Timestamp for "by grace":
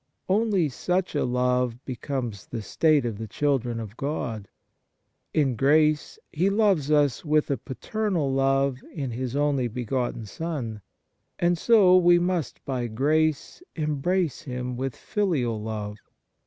12.65-13.61